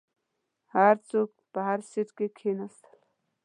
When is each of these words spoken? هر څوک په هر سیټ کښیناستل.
هر 0.75 0.95
څوک 1.09 1.29
په 1.51 1.59
هر 1.67 1.79
سیټ 1.89 2.09
کښیناستل. 2.35 2.95